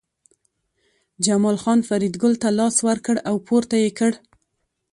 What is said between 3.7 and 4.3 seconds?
یې کړ